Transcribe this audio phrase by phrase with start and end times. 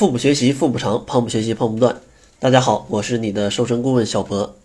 [0.00, 1.94] 腹部学习腹部长，胖不学习胖不断。
[2.38, 4.56] 大家好，我是你的瘦身顾问小博。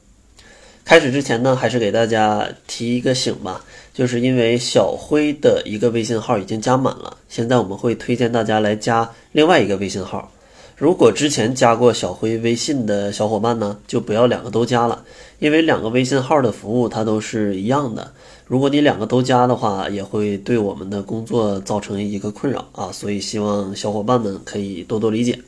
[0.85, 10.31] 开始之前呢，还是给大家提一个醒吧，就是因为小辉的一个微信号已经加满了，现在我们会推荐大家来加另外一个微信号。
[10.77, 15.05] 如果之前加过小辉微信的小伙伴呢，就不要两个都加了，
[15.39, 18.11] 因为两个微信号的服务它都是一样的。
[18.45, 25.39] 如果你两个都加的话，也会对我们的工作造成一个困扰啊，所以希望小伙伴们可以多多理解。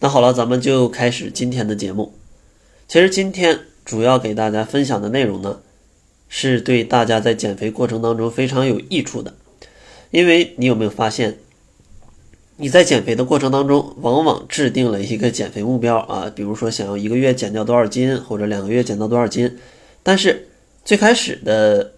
[0.00, 2.12] 那好了，咱们就开始今天的节目。
[2.88, 5.60] 其实今天主要给大家分享的内容呢，
[6.28, 9.32] 是对大家在减肥过程当中非常有益处的，
[10.10, 11.38] 因为你有没有发现？
[12.56, 19.58] 你在减肥的过程当中，往往制定了一个减肥目标啊，比如说想要一个月减掉多少斤，或者两个月减到多少斤。
[20.04, 20.46] 但是
[20.84, 21.94] 最开始的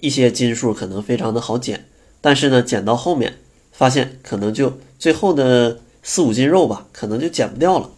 [0.00, 1.86] 一些斤数可能非常的好减，
[2.20, 3.32] 但是呢，减到后面
[3.72, 7.88] 发现可能就最后的四五斤肉吧，可能就减不掉了。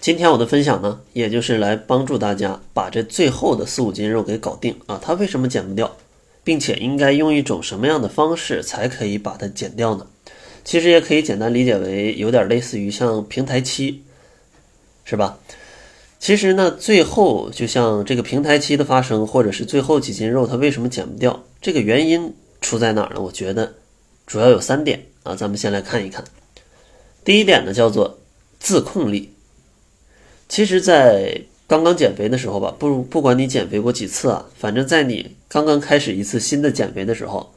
[0.00, 4.98] 今天我的分享呢，也就是来帮助大家把这最后的四五斤肉给搞定啊。
[5.00, 5.94] 它为什么减不掉，
[6.42, 10.04] 并且应该用一种什么样的方式才可以把它减掉呢？
[10.64, 14.02] 其实也可以简单理解为有点类似于像平台期，
[15.04, 15.38] 是吧？
[16.20, 23.20] 其实呢，最后就像这个平台期的发生，或者是最后几斤肉它为什么减不掉，这个原因出在哪儿呢？
[23.20, 23.74] 我觉得
[24.24, 26.22] 主要有三点啊，咱们先来看一看。
[27.24, 28.20] 第一点呢，叫做
[28.60, 29.32] 自控力。
[30.48, 37.52] 其实，在刚刚减肥的时候吧，不不管你减肥过几次啊，反正在你刚刚开始一次新的减肥的时候。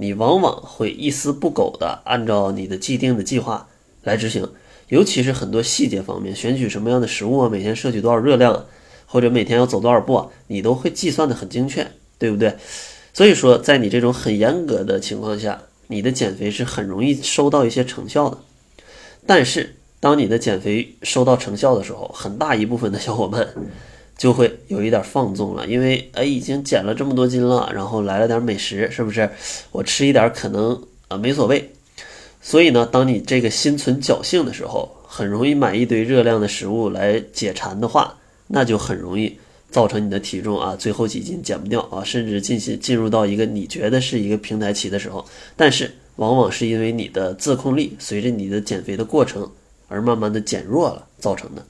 [0.00, 3.68] 你往往会一丝不苟地按照你的既定的计划
[4.02, 4.48] 来执行，
[4.88, 8.64] 尤其是很多细节方面，选取什么样的食物啊，每天摄取多少热量，
[9.04, 11.86] 或者每天要走多少步，你都会计算的很精确，
[12.18, 12.56] 对不对？
[13.12, 18.38] 所以说，在你这种很严格的情况下，你的减肥是很容易收到一些成效的。
[19.26, 23.46] 但是，当你的减肥收到成效的时候，很大一部分的小伙伴。
[24.20, 29.30] 就会有一点放纵了，因为哎，已经减了这么多斤了，然后来了点美食，是不是？
[29.72, 30.78] 我吃一点可能
[31.08, 31.72] 啊没所谓。
[32.42, 38.18] 所以呢，当你这个心存侥幸的时候，很容易买一堆热量的食物来解馋的话，
[38.48, 39.38] 那就很容易
[39.70, 45.24] 造成你的体重啊最后几斤减不掉啊，甚至进行进入到一个你觉得是一个平台期的时候，
[45.56, 49.50] 但是往往是因为你的自控力随着你的减肥的过程
[49.88, 51.64] 而慢慢的减弱了造成的。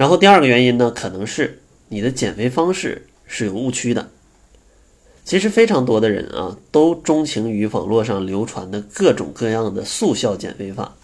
[0.00, 4.08] 然后第二个原因呢，可能是你的减肥方式是有误区的。
[5.26, 10.94] 其实非常多的人啊，都钟情于网络上流传的各种各样的速效减肥法。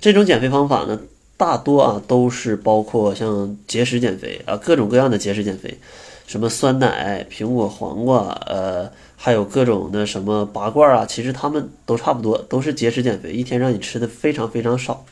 [0.00, 1.00] 这种减肥方法呢，
[1.36, 5.78] 大多啊都是包括像节食减肥啊，各种各样的节食减肥，
[6.26, 15.06] 什么酸奶、苹果、黄瓜，呃，还有各种的什么拔罐啊，其实他们都差不多，都是节食减肥，一天让你吃的非常非常少。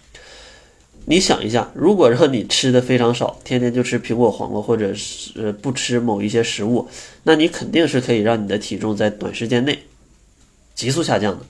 [1.11, 6.87] 你想一下，如果让你吃的非常少，天天就吃苹果、黄瓜，或者是不吃某一些食物，
[7.23, 9.79] 那你肯定是可以让你的体重在短时间内
[10.75, 11.47] 急速下降的。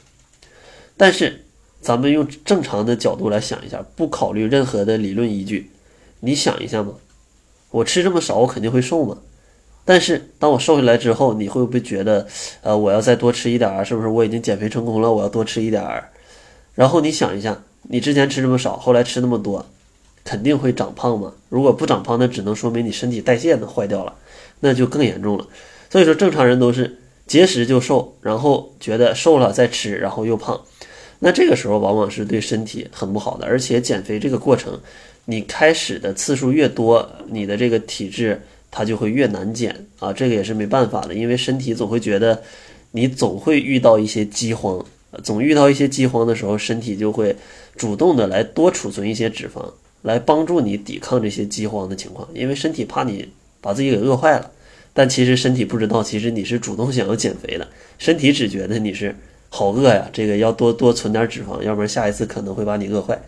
[0.97, 1.45] 但是，
[1.81, 5.73] 咱们用正常的角度来想一下，不考虑任何的理论依据，
[6.21, 6.93] 你想一下嘛，
[7.73, 9.19] 我吃这么少，我肯定会瘦嘛。
[9.85, 12.29] 但是，当我瘦下来之后，你会不会觉得，
[12.63, 15.13] 呃，我要再多吃一点儿，是不是我已经减肥成功了？
[15.13, 16.13] 我要多吃一点儿。
[16.77, 17.65] 然后你想一下。
[17.91, 19.65] 你之前吃这么少，后来吃那么多，
[20.23, 21.33] 肯定会长胖嘛？
[21.49, 24.13] 如果不长胖，那只能说明你身体代谢的坏掉了，
[24.61, 25.47] 那就更严重了。
[25.89, 30.61] 所以说，正常人都是节食就瘦，然后觉得瘦了再吃，然后又胖。
[31.19, 33.47] 那这个时候往往是对身体很不好的。
[33.47, 34.79] 而且减肥这个过程，
[35.25, 38.39] 你开始的次数越多，你的这个体质
[38.71, 40.13] 它就会越难减啊。
[40.13, 42.43] 这个也是没办法的，因为身体总会觉得
[42.91, 44.85] 你总会遇到一些饥荒。
[45.25, 47.35] 总遇到一些饥荒的时候，身体就会
[47.77, 49.65] 主动的来多储存一些脂肪，
[50.03, 52.29] 来帮助你抵抗这些饥荒的情况。
[52.35, 53.29] 因为身体怕你
[53.61, 54.51] 把自己给饿坏了，
[54.93, 57.67] 但其实身体不知道，其实你是主动想要减肥的。
[57.99, 59.17] 身体只觉得你是
[59.49, 63.19] 好饿呀，这个要多多存点脂肪，要不然下一次可能会把你饿坏。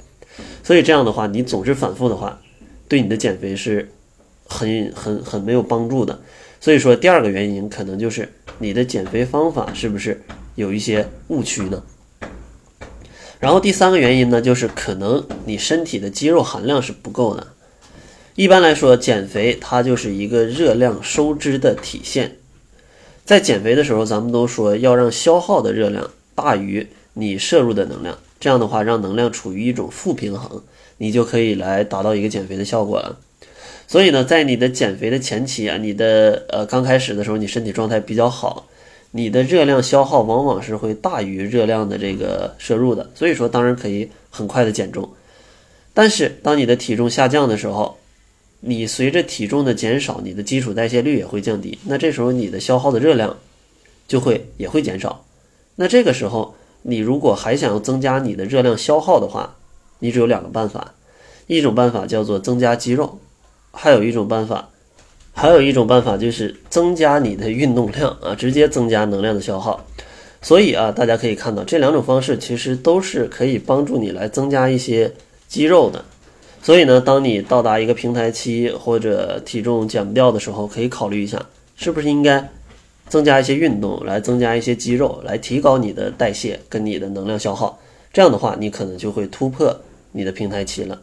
[0.63, 2.41] 所以这样的话，你总是反复的话，
[2.89, 3.91] 对你的减肥是
[4.47, 6.21] 很很很没有帮助的。
[6.61, 8.29] 所以说，第二个原因可能就是
[8.59, 10.21] 你的减肥方法是不是？
[10.61, 11.83] 有一些误区呢，
[13.41, 17.47] 然后第三个原因呢，就是可能你身体的肌肉含量是不够的。
[18.35, 22.37] 一般来说，减肥它就是一个热量收支的体现。
[23.25, 30.63] 在减肥的时候，咱们都说要让消耗的热量大于你摄入的能量，这样的话让能量处于一种负平衡，
[30.99, 33.19] 你就可以来达到一个减肥的效果了。
[33.87, 38.67] 所以呢，在你的减肥的前期啊，你的呃刚开始的时候，你身体状态比较好。
[39.13, 45.09] 你的热量消耗往往是会大于热量的这个摄入的，所以说当然可以很快的减重。
[45.93, 47.99] 但是当你的体重下降的时候，
[48.61, 53.37] 你随着体重的减少，你的基础代谢率也会降低，那这时候你的消耗的热量
[54.07, 55.25] 就会也会减少。
[55.77, 59.57] 那这个时候，你如果还想要增加你的热量消耗的话，
[59.99, 60.95] 你只有两个办法，
[61.47, 63.19] 一种办法叫做增加肌肉，
[63.73, 64.69] 还有一种办法，
[65.33, 69.85] 还有一种办法就是增加你的运动量啊，直接增加能量的消耗。
[70.43, 75.13] 所以啊，大家可以看到这两种方式其实都是可以帮助你来增加一些
[75.49, 76.05] 肌肉的。
[76.63, 81.43] 所以呢，当你到达一个平台期或者体重减不掉的时候，可以考虑一下，
[81.77, 82.47] 是不是应该
[83.09, 87.79] 增加一些运动，来增加一些肌肉，来提高你的代谢跟你的能量消耗。
[88.13, 89.75] 这样的话，你可能就会突破
[90.13, 91.01] 你的平台期了。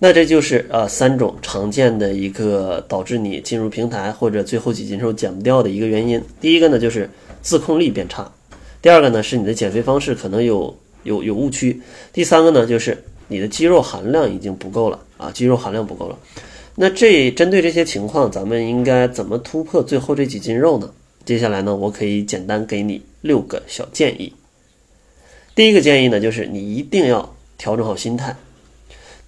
[0.00, 6.20] 那这就是呃三种常见的一个导致你进入平台或者最后几斤肉减不掉的一个原因。
[6.40, 7.08] 第一个呢就是
[7.40, 8.28] 自控力变差，
[8.82, 11.80] 第二个呢是你的减肥方式可能有有有误区，
[12.12, 12.98] 第三个呢就是。
[13.32, 16.18] 你的肌肉含量已经不够了啊，肌肉含量不够了。
[16.74, 20.90] 那这针对这些情况，咱们应该怎么突破最后这几斤肉呢？
[21.24, 24.32] 接下来呢，我可以简单给你六个小建议。
[25.54, 28.34] 第一个建议呢，就是你一定要调整好心态。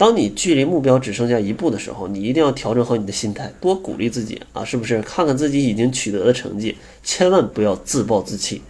[0.02, 5.00] 当你距离目标只剩下一步的时候，你一定要调整好你的心态，多鼓励自己啊，是不是？
[5.02, 8.62] 看看自己已经取得的成绩，千万不要自暴自弃。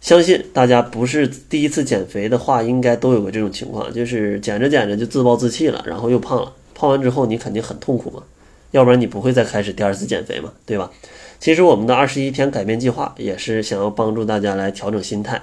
[0.00, 6.52] 相信大家不是第一次减肥的话，应该都有过这种情况，就是减着减着就自暴自弃了，然后又胖了。
[6.76, 8.22] 胖完之后你肯定很痛苦嘛，
[8.70, 10.92] 要不然你不会再开始第二次减肥嘛，对吧？
[11.40, 15.42] 其实我们的二十一天改变计划也是想要帮助大家来调整心态。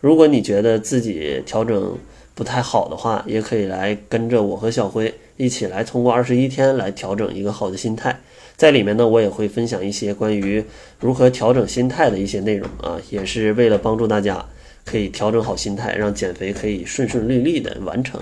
[0.00, 1.98] 如果你觉得自己调整
[2.34, 8.18] 不太好的话，也可以来跟着我和小辉一起来通过二十一天来调整一个好的心态。
[8.56, 10.64] 在里面呢，我也会分享一些关于
[11.00, 14.44] 如何调整心态的一些内容啊，也是为了帮助大家
[14.84, 18.20] 可以调整好心态，让减肥可以顺顺利利的完成。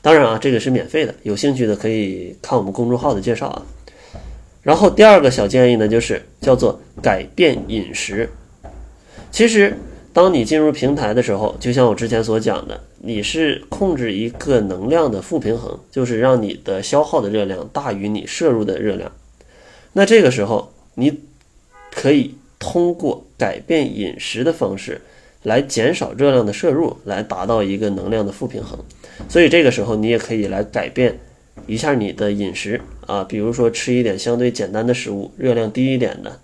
[0.00, 3.62] 当然啊，这个是免费的，有兴趣的可以看我们公众号的介绍啊。
[4.62, 8.28] 然后第二个小建议呢，就是叫做改变饮食。
[9.30, 9.76] 其实，
[10.12, 19.12] 当你进入平台的时候，就像我之前所讲的，你是控制一个能量的负平衡，就是让你的消耗的热量大于你摄入的热量。
[19.92, 21.20] 那这个时候，你
[21.92, 25.00] 可以通过改变饮食的方式
[25.42, 28.78] 来减少热量的摄入，来达到一个能量的负平衡。
[29.28, 31.18] 所以这个时候，你也可以来改变
[31.66, 36.40] 一下你的饮食啊，比如说吃一点相对简单的食物，热量低一点的。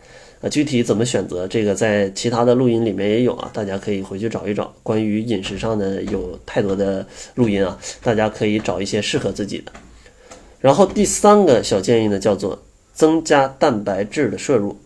[0.51, 4.73] 具体怎么选择，这个在其他的录音里面也有啊，大家可以回去找一找。
[4.83, 9.73] 关于饮食上的有太多的录音啊，大家可以找一些适合自己的。
[10.61, 12.63] 然后第三个小建议呢，叫做。
[12.97, 14.79] 增加蛋白质的摄入，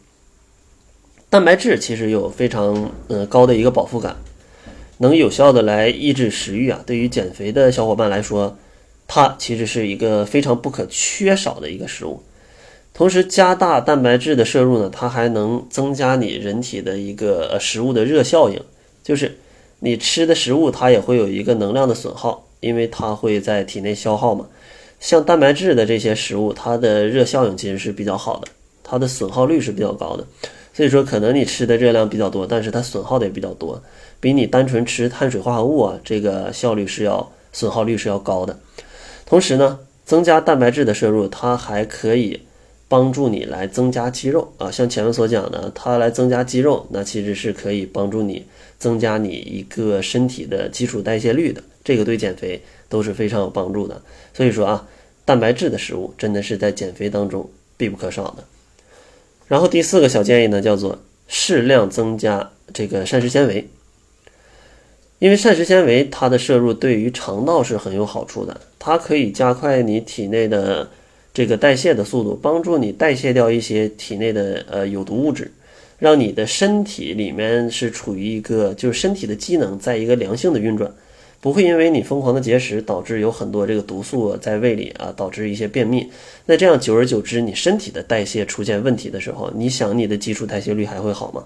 [1.28, 4.16] 蛋白质其实有非常呃高的一个饱腹感，
[4.96, 6.81] 能有效的来抑制食欲啊。
[6.87, 8.56] 对于减肥的小伙伴来说，
[9.06, 12.22] 它其实是一个非常不可缺少的一个食物。
[12.99, 18.61] 同时，加大蛋白质的摄入呢，它还能增加你人体的一个食物的热效应，
[19.05, 19.39] 就是
[19.79, 24.45] 你吃的食物它也会有一个能量的损耗，因为它会在体内消耗嘛。
[24.99, 28.49] 像蛋白质的这些食物，它的热效应其实是比较好的，
[28.83, 30.27] 它的损耗率是比较高的。
[30.75, 33.81] 所以说，可能你吃的热量比较多，但是它损耗的也比较多，
[34.19, 38.59] 比你单纯吃碳水化合物啊，这个效率是要损耗率是要高的。
[39.25, 42.40] 同时呢，增加蛋白质的摄入，它还可以
[42.88, 44.71] 帮助你来增加肌肉啊。
[44.71, 48.45] 像前面所讲的，它来增加肌肉，那其实是可以帮助你
[48.78, 51.62] 增加你一个身体的基础代谢率的。
[51.85, 52.61] 这个对减肥。
[52.90, 54.00] 都是非常有帮助的，
[54.33, 54.88] 所以说啊，
[55.26, 58.45] 蛋白质的食物真的是在减肥当中必不可少的。
[59.47, 63.68] 然后第四个小建议呢，叫做适量增加这个膳食纤维，
[65.18, 70.88] 因为膳食纤维它的摄入对于肠道是很有好处的，它可以加快你体内的
[71.38, 75.49] 这个代谢的速度，帮助你代谢掉一些体内的呃有毒物质，
[76.00, 80.92] 让你的身体里面是处于一个就是身体的机能在一个良性的运转。
[81.40, 86.11] 不会因为你疯狂的节食导致有很多这个毒素在胃里啊，导致一些便秘。
[86.47, 91.45] 那这样久而久之，你身体的代谢出现问题的时候，你想你的基础代谢率还会好吗？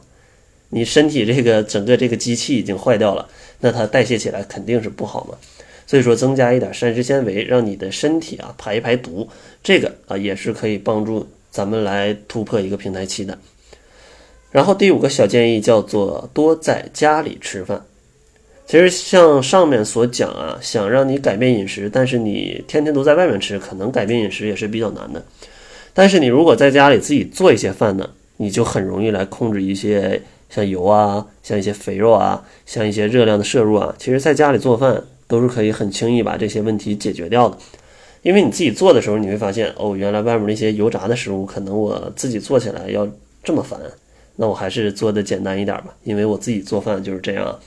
[0.71, 3.29] 你身体这个整个这个机器已经坏掉了，
[3.61, 5.37] 那它代谢起来肯定是不好嘛。
[5.93, 9.29] 所以说，增加一点膳食纤维，让你的身体啊排一排毒，
[9.63, 13.37] 这个啊也是可以帮助咱们来突破一个平台期的。
[14.51, 17.85] 然后第五个小建议叫做多在家里吃饭。
[18.67, 25.23] 其实像上面所讲啊，想让你改变饮食，但是你天天都在外面吃，可能改变饮食也是比较难的。
[25.93, 28.09] 但是你如果在家里自己做一些饭呢，
[28.39, 33.95] 你就很容易来控制一些像油啊、像一些肥肉啊、像一些热量的摄入啊。
[33.99, 37.57] 其实，在家里做饭都是可以很轻易把这些问题解决掉的。
[38.21, 43.09] 因为你自己做的时候，你会发现哦，原来外面那些油炸的食物，可能我自己做起来要
[43.43, 43.81] 这么烦。
[44.37, 47.59] 那我还是做的简单一点吧，因为我自己做饭就是这样。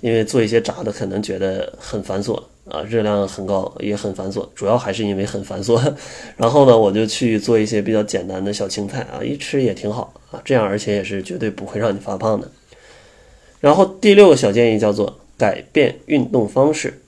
[0.00, 2.34] 因为做一些炸的，可能觉得很繁琐
[2.68, 4.46] 啊，热量很高，也很繁琐。
[4.54, 5.80] 主要还是因为很繁琐。
[6.36, 10.42] 然后呢，我就去做一些比较简单的小青菜啊，一吃也挺好啊。
[10.44, 12.50] 这样而且也是绝对不会让你发胖的。
[13.60, 17.00] 然后第六个小建议叫做改变运动方式。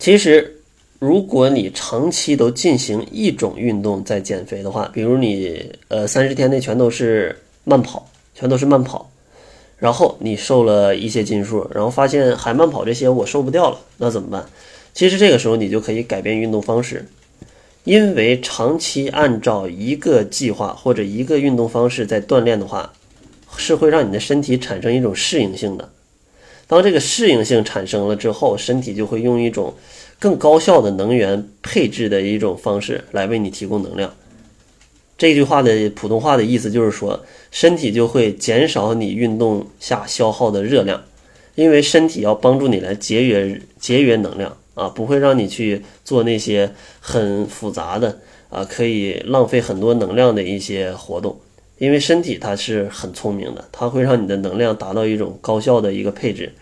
[0.00, 0.56] 其实。
[1.02, 9.10] 如果你长期都进行一种运动在减肥的话，比如你呃三十天内全都是慢跑，全都是慢跑，
[9.78, 14.44] 然后你瘦了一些斤数，然后发现还慢跑这些我瘦不掉了，那怎么办？
[14.92, 17.06] 其实这个时候你就可以改变运动方式，
[17.84, 22.92] 因为长期按照一个计划或者一个运动方式在锻炼的话，
[23.56, 25.88] 是会让你的身体产生一种适应性的。
[26.70, 29.74] 当这个适应性产生了之后，身体就会用一种
[30.20, 34.14] 更高效的能源配置的一种方式来为你提供能量。
[35.18, 41.02] 这句话的普通话的意思就是说，身体就会减少你运动下消耗的热量，
[41.56, 48.16] 因为身体要帮助你来节约节约能量啊，不会让你去做那些很复杂的
[48.48, 51.36] 啊，可以浪费很多能量的一些活动。
[51.80, 56.52] 因为身体它是很聪明的，它会让你的能量达到一种高效的一个配置。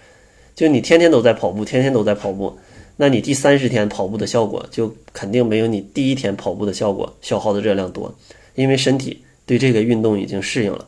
[0.54, 2.56] 就你天天都在跑步，天天都在跑步，
[2.98, 8.14] 那你第三十天跑步的效果就肯定没有你第一天跑步的效果消耗的热量多，
[8.54, 10.86] 因为身体对这个运动已经适应了。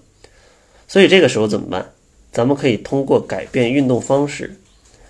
[0.86, 1.90] 所以这个时候怎么办？
[2.30, 4.54] 咱们可以通过改变运动方式，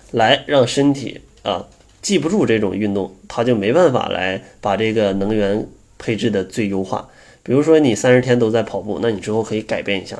[0.09, 1.67] 来让身体啊
[2.01, 5.67] 记不住这种运动，它就没办法来把这个能源
[5.99, 7.07] 配置的最优化。
[7.43, 10.17] 比如说你三十天都在跑步，那你之后可以改变一下，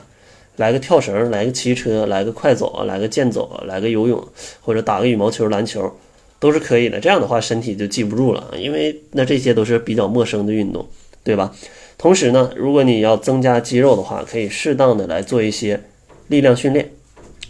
[0.56, 4.28] 来个跳绳，来个骑车，来个快走，来个健走，来个游泳，
[4.62, 5.92] 或者打个羽毛球、篮球，
[6.40, 7.00] 都是可以的。
[7.00, 10.86] 这样的话，身体就记不住了啊，因为那这些都是比较陌生的运动，
[11.24, 11.54] 对吧？
[11.98, 15.80] 同时呢，如果你要增加肌肉的话，可以适当的来做一些
[16.28, 16.90] 力量训练，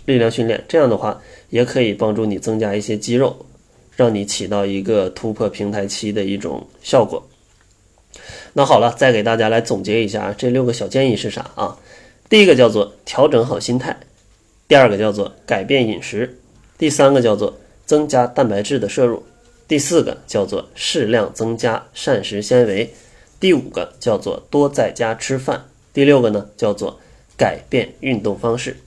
[0.04, 3.46] 力量训练，这样的话也可以帮助你增加一些肌肉，
[3.96, 7.26] 让你起到一个突破平台期的一种效果。
[8.54, 11.78] 那好了，再给大家来总结一下这六个小建议是啥啊？
[12.30, 13.98] 第一个叫做调整好心态，
[14.68, 16.38] 第二个叫做改变饮食，
[16.78, 19.24] 第三个叫做增加蛋白质的摄入，
[19.68, 22.94] 第四个叫做适量增加膳食纤维，
[23.40, 27.00] 第五个叫做多在家吃饭，第六个呢叫做
[27.38, 28.78] 改变运动方式。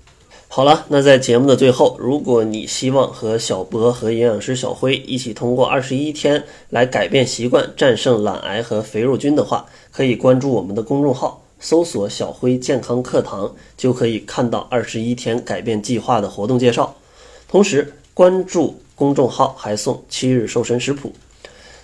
[0.56, 16.94] 好了，那在节目的最后，如果你希望和小博和营养师小辉一起通过二十一天来改变习惯、战胜懒癌和肥肉菌的话，可以关注我们的公众号，搜索“小辉健康课堂”，就可以看到二十一天改变计划的活动介绍。
[17.48, 21.12] 同时，关注公众号还送七日瘦身食谱。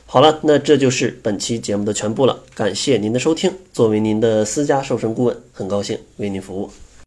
[0.06, 3.52] 好了，那这就是本期节目的全部了，感谢您的收听。
[3.72, 6.70] 作为您的私家瘦身顾问，很高兴为您服务。